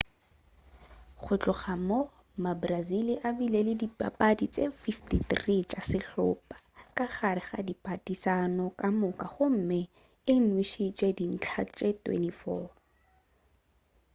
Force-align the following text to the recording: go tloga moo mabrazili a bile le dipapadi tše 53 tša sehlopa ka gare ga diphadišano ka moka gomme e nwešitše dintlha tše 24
go 1.21 1.33
tloga 1.41 1.73
moo 1.87 2.05
mabrazili 2.43 3.13
a 3.27 3.29
bile 3.37 3.59
le 3.67 3.73
dipapadi 3.81 4.45
tše 4.53 4.65
53 4.81 5.57
tša 5.69 5.79
sehlopa 5.89 6.55
ka 6.97 7.05
gare 7.15 7.41
ga 7.47 7.59
diphadišano 7.67 8.65
ka 8.79 8.87
moka 9.01 9.27
gomme 9.33 9.79
e 10.31 10.33
nwešitše 10.47 11.07
dintlha 11.17 11.61
tše 11.75 11.89
24 12.03 12.67